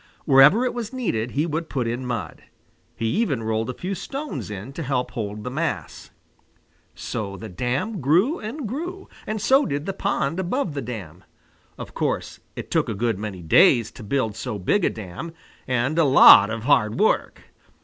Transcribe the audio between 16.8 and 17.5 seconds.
work!